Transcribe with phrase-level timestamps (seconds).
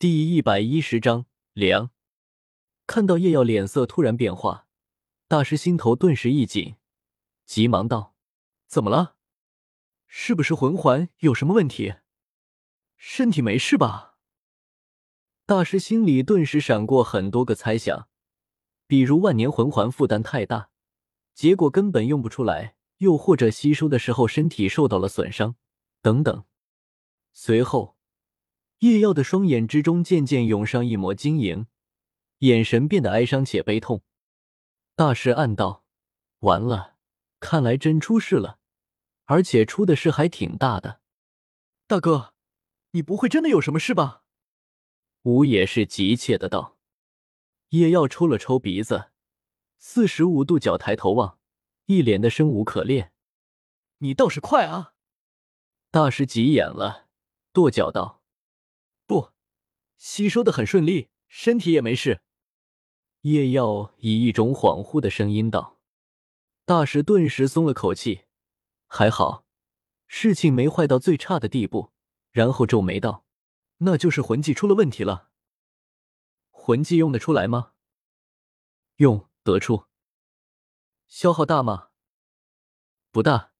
[0.00, 1.90] 第一百一十章凉。
[2.86, 4.66] 看到叶耀脸色突然变化，
[5.28, 6.76] 大师心头顿时一紧，
[7.44, 8.14] 急忙道
[8.66, 9.16] ：“怎么了？
[10.06, 11.96] 是不是魂环有什么问题？
[12.96, 14.16] 身体没事吧？”
[15.44, 18.08] 大师心里顿时闪过很多个猜想，
[18.86, 20.70] 比如万年魂环负担太大，
[21.34, 25.56] 结果根本用不出来；又或者吸收的时候身体受到了损伤，
[26.00, 26.46] 等等。
[27.34, 27.99] 随后。
[28.80, 31.66] 叶耀的双眼之中渐渐涌上一抹晶莹，
[32.38, 34.02] 眼神变得哀伤且悲痛。
[34.96, 35.84] 大师暗道
[36.40, 36.96] ：“完了，
[37.40, 38.58] 看来真出事了，
[39.26, 41.00] 而且出的事还挺大的。”
[41.86, 42.32] 大哥，
[42.92, 44.22] 你不会真的有什么事吧？
[45.24, 46.78] 吴也是急切的道。
[47.70, 49.10] 叶耀抽了抽鼻子，
[49.76, 51.38] 四十五度角抬头望，
[51.84, 53.12] 一脸的生无可恋。
[53.98, 54.94] 你倒是快啊！
[55.90, 57.08] 大师急眼了，
[57.52, 58.19] 跺脚道。
[60.00, 62.22] 吸收的很顺利，身体也没事。
[63.20, 65.78] 叶耀以一种恍惚的声音道
[66.64, 68.22] ：“大师顿时松了口气，
[68.86, 69.44] 还好，
[70.06, 71.92] 事情没坏到最差的地步。”
[72.32, 73.26] 然后皱眉道
[73.84, 75.28] ：“那就是魂技出了问题了。
[76.48, 77.72] 魂技用得出来吗？
[78.96, 79.84] 用得出。
[81.08, 81.90] 消耗大吗？
[83.10, 83.52] 不大。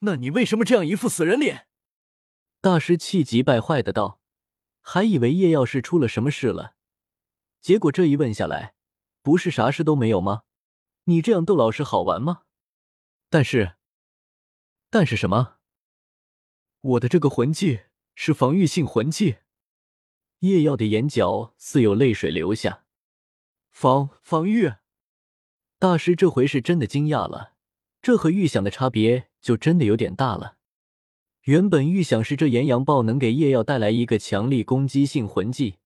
[0.00, 1.66] 那你为什么这样一副死人脸？”
[2.62, 4.20] 大师气急败坏的道。
[4.90, 6.74] 还以为叶耀是出了什么事了，
[7.60, 8.72] 结果这一问下来，
[9.20, 10.44] 不是啥事都没有吗？
[11.04, 12.44] 你这样逗老师好玩吗？
[13.28, 13.74] 但是，
[14.88, 15.58] 但是什么？
[16.80, 17.80] 我的这个魂技
[18.14, 19.40] 是防御性魂技。
[20.38, 22.86] 叶耀的眼角似有泪水流下。
[23.68, 24.72] 防防御？
[25.78, 27.52] 大师这回是真的惊讶了，
[28.00, 30.57] 这和预想的差别就真的有点大了。
[31.48, 35.76] 原本预想是这炎阳豹能给叶耀带来一个强力攻击性魂技，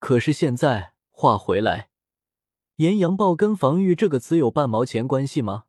[0.00, 1.90] 可是现在话回来，
[2.74, 5.66] 炎阳豹跟防御这个词有半毛钱关系吗？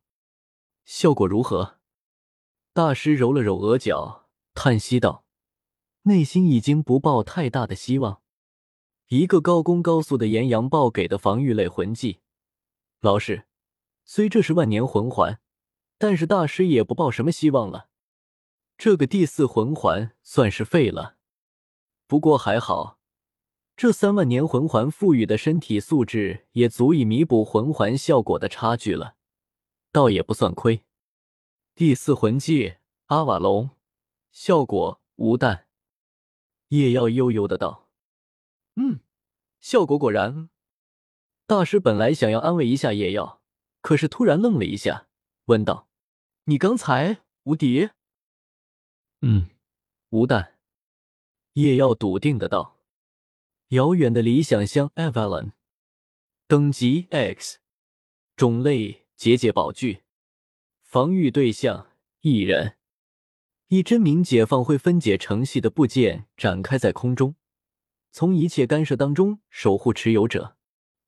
[0.84, 1.78] 效果如何？
[2.72, 5.24] 大师揉了揉额角，叹息道
[6.02, 8.22] ：“内心已经不抱太大的希望。
[9.06, 12.18] 一个高攻高速的炎阳豹给的防御类魂技，
[13.00, 13.44] 老师，
[14.04, 15.38] 虽这是万年魂环，
[15.96, 17.90] 但是大师也不抱什么希望了。”
[18.84, 21.16] 这个第四魂环算是废了，
[22.08, 22.98] 不过还好，
[23.76, 29.14] 这三万年魂环赋予的身体素质也足以弥补魂环效果的差距了，
[29.92, 30.82] 倒也不算亏。
[31.76, 32.74] 第四魂技
[33.06, 33.70] 阿瓦隆，
[34.32, 35.68] 效果无淡。
[36.70, 37.88] 叶耀悠悠的道
[38.74, 38.98] ：“嗯，
[39.60, 40.50] 效果果然。”
[41.46, 43.40] 大师本来想要安慰一下叶耀，
[43.80, 45.06] 可是突然愣了一下，
[45.44, 45.86] 问道
[46.46, 47.90] ：“你刚才无敌？”
[49.24, 49.48] 嗯，
[50.10, 50.54] 无弹。
[51.52, 52.80] 叶耀笃定的道
[53.68, 55.52] ：“遥远的理想乡 Avalon，
[56.48, 57.60] 等级 X，
[58.34, 60.02] 种类结界宝具，
[60.82, 61.86] 防御对象
[62.22, 62.76] 一人。
[63.68, 67.36] 一真名解放会分解成系的部件展开在空中，
[68.10, 70.56] 从一切干涉当中守护持有者。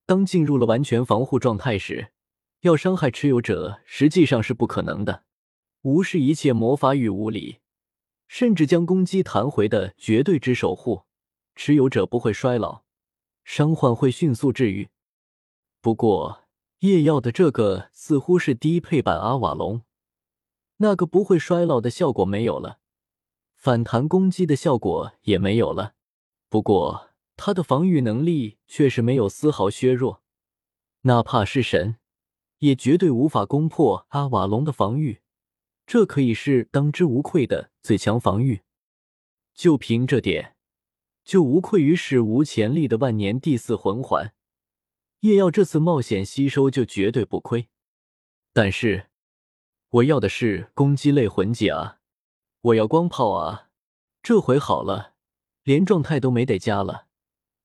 [0.05, 2.13] 当进入了完全防护状态时，
[2.61, 5.25] 要伤害持有者实际上是不可能的。
[5.81, 7.59] 无视一切魔法与物理。”
[8.27, 11.03] 甚至将攻击弹回的绝对之守护，
[11.55, 12.83] 持有者不会衰老，
[13.43, 14.89] 伤患会迅速治愈。
[15.81, 16.43] 不过
[16.79, 19.83] 夜耀的这个似乎是低配版阿瓦隆，
[20.77, 22.79] 那个不会衰老的效果没有了，
[23.55, 25.93] 反弹攻击的效果也没有了。
[26.49, 30.21] 不过他的防御能力却是没有丝毫削弱，
[31.01, 31.97] 哪怕是神，
[32.59, 35.21] 也绝对无法攻破阿瓦隆的防御。
[35.85, 38.61] 这可以是当之无愧的最强防御，
[39.53, 40.55] 就凭这点，
[41.23, 44.33] 就无愧于史无前例的万年第四魂环。
[45.19, 47.69] 叶耀这次冒险吸收就绝对不亏。
[48.51, 49.09] 但是，
[49.89, 51.99] 我要的是攻击类魂技啊！
[52.61, 53.69] 我要光炮啊！
[54.23, 55.13] 这回好了，
[55.63, 57.07] 连状态都没得加了，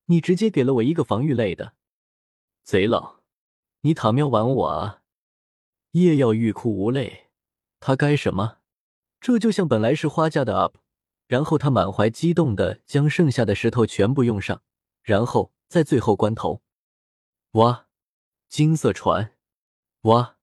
[0.07, 1.75] 你直接给了我一个防御类的，
[2.65, 3.21] 贼老，
[3.81, 5.03] 你塔喵玩我啊！
[5.93, 7.30] 叶耀欲哭无泪。
[7.81, 8.59] 他该什么？
[9.21, 10.75] 这就像本来是花架的 UP，
[11.27, 14.63] 然后他满怀激动的将剩下的石头全部用上，
[15.03, 16.63] 然后在最后关头，
[17.53, 17.87] 哇，
[18.49, 19.37] 金色船，
[20.03, 20.37] 哇，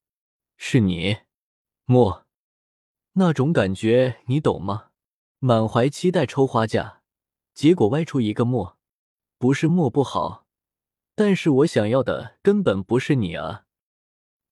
[0.58, 1.18] 是你，
[1.86, 2.26] 墨，
[3.14, 4.90] 那种感觉你懂吗？
[5.40, 7.02] 满怀期待抽花架，
[7.54, 8.78] 结果歪出一个墨，
[9.38, 10.46] 不是墨不好，
[11.16, 13.66] 但是我想要的根本不是你啊，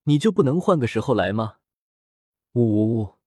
[0.04, 1.58] 你就不能换个时候来吗？
[2.56, 3.18] 呜呜呜！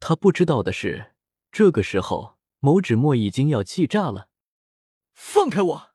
[0.00, 1.14] 他不知道的是，
[1.52, 4.30] 这个时候，某纸墨已经要气炸了。
[5.12, 5.90] 放开我！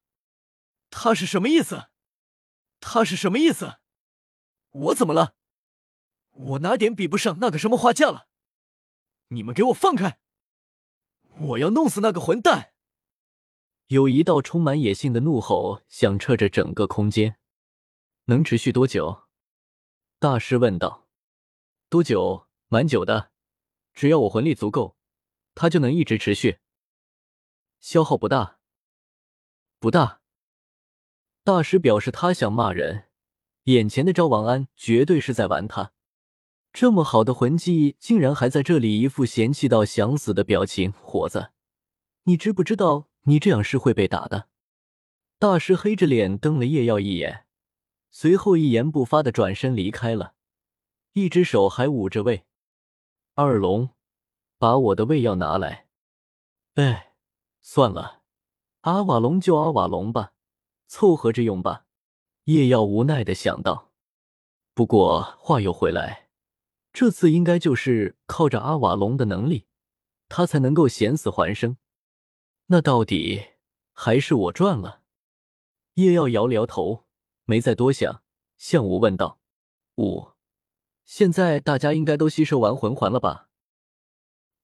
[0.92, 1.88] 他是什么意思？
[2.80, 3.80] 他是什么意思？
[4.70, 5.34] 我怎么了？
[6.30, 8.28] 我哪点比不上那个什么花架了？
[9.30, 10.20] 你们给我放开！
[11.40, 12.76] 我要弄死那个混蛋！
[13.88, 17.40] 有一道充满野性的怒吼响彻着整个空间。
[18.26, 19.24] 能持续多久？
[20.20, 21.03] 大师问道。
[21.94, 22.48] 多久？
[22.69, 23.30] 蛮久的。
[23.94, 24.98] 只要我魂力足够，
[25.54, 26.57] 它就能一直持续。
[27.80, 28.57] 消耗不大。
[29.78, 30.22] 不大。
[31.44, 33.10] 大师表示他想骂人，
[33.66, 35.94] 眼前的赵王安绝对是在玩他。
[36.72, 40.92] 这么好的魂技，竟然还在这里一副嫌弃到想死的表情。
[40.94, 41.51] 伙子，
[42.24, 44.48] 你知不知道你这样是会被打的？
[45.38, 47.46] 大师黑着脸瞪了叶耀一眼，
[48.10, 50.34] 随后一言不发的转身离开了，
[51.13, 52.45] 一只手还捂着胃。
[53.36, 53.89] 二龙，
[54.57, 55.88] 把我的胃药拿来。
[56.75, 57.13] 哎，
[57.62, 58.24] 算了，
[58.81, 60.33] 阿瓦隆就阿瓦隆吧，
[60.88, 61.86] 凑合着用吧。
[62.45, 63.92] 叶耀无奈的想到。
[64.74, 66.30] 不过话又回来。
[66.92, 69.65] 这次应该就是靠着阿瓦隆的能力，
[70.30, 71.77] 他才能够险死还生。
[72.68, 73.54] 那到底
[73.94, 75.01] 还是我赚了。
[75.95, 77.06] 叶耀摇了摇头，
[77.45, 78.21] 没再多想，
[78.57, 79.39] 向武问道
[79.98, 80.33] ：“武，
[81.06, 83.50] 现在大家应该都吸收完魂环了吧？”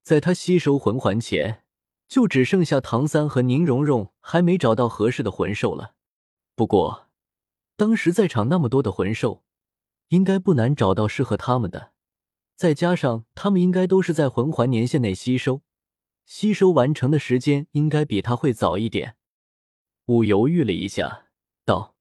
[0.02, 1.64] 在他吸收魂环前，
[2.08, 5.94] 就只剩下唐三和宁荣荣还没找到合适的魂兽了。
[6.56, 7.10] 不过，
[7.76, 9.44] 当时在场那么多的魂兽，
[10.08, 11.92] 应该不难找到适合他们的。
[12.56, 15.62] 再加上他们应该都是在魂环年限内吸收，
[16.26, 19.16] 吸收完成的时间应该比他会早一点。
[20.08, 21.28] 武犹豫了一下，
[21.64, 21.96] 道：“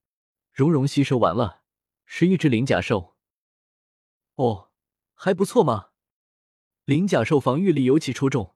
[0.51, 1.61] 蓉蓉吸收完了，
[2.07, 3.18] 是一只灵甲兽。
[4.39, 4.71] 哦，
[5.15, 5.89] 还不错嘛。
[6.85, 8.55] 灵甲兽防御力尤其出众，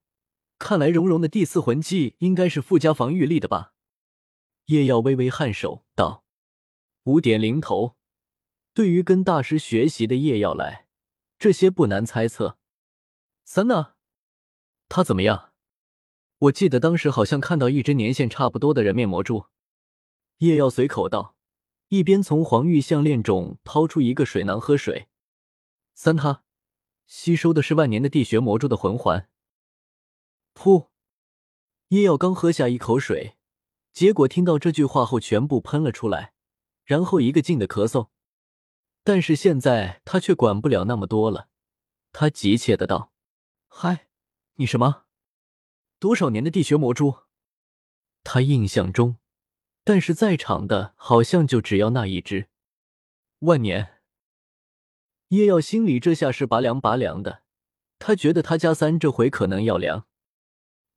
[0.58, 3.74] 看来蓉蓉的第四魂技应该是附加防御力的吧？”
[4.66, 6.24] 叶耀微微颔首道
[7.04, 7.96] ：“五点零头。”
[8.72, 10.86] 对于跟大师学习的叶耀来。
[11.38, 12.56] 这些不难猜测。
[13.44, 13.94] 三呢？
[14.88, 15.52] 他怎么样？
[16.38, 19.46] 我记得当时好像看到一只年限差不多的人面魔蛛。
[20.38, 21.34] 叶耀随口道，
[21.88, 25.08] 一边从黄玉项链中掏出一个水囊喝水。
[26.02, 26.42] 三他
[27.06, 29.30] 吸收的是万年的地穴魔蛛的魂环。
[30.52, 30.88] 噗！
[31.90, 33.36] 叶耀刚喝下一口水，
[33.92, 36.34] 结果听到这句话后全部喷了出来，
[36.82, 38.08] 然后一个劲的咳嗽。
[39.04, 41.48] 但是现在他却管不了那么多了，
[42.10, 43.12] 他急切的道
[43.70, 44.08] ：“嗨，
[44.54, 45.04] 你什么？
[46.00, 47.18] 多少年的地穴魔蛛？”
[48.24, 49.18] 他印象中，
[49.84, 52.48] 但是在场的好像就只要那一只。
[53.38, 53.91] 万年。
[55.32, 57.40] 叶耀心里这下是拔凉拔凉的，
[57.98, 60.06] 他觉得他家三这回可能要凉。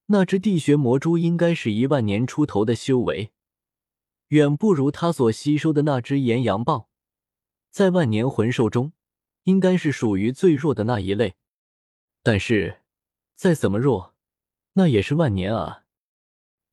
[0.07, 3.31] 那只地穴魔蛛应该是一万年出头的修为，
[4.27, 6.89] 远不如他所吸收的那只炎阳豹。
[7.71, 8.91] 在万年魂兽中，
[9.43, 11.35] 应该是属于最弱的那一类，
[12.21, 12.81] 但是
[13.35, 14.15] 再怎么弱，
[14.73, 15.85] 那也是万年啊！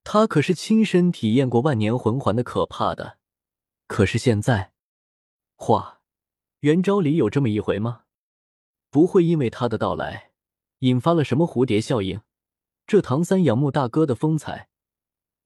[0.03, 3.19] 他可是亲身体验过万年魂环的可怕的。
[3.87, 4.73] 可是现在，
[5.55, 6.01] 话，
[6.63, 8.05] 元昭里有这么一回吗？
[8.89, 10.31] 不会因为他的到来
[10.79, 12.21] 引发了什么蝴蝶效应？
[12.87, 14.69] 这唐三仰慕大哥的风采，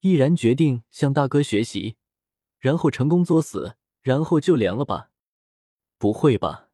[0.01, 1.97] 毅然决定向大哥学习，
[2.59, 5.09] 然后成功作死，然后就凉了吧？
[5.97, 6.66] 不会吧？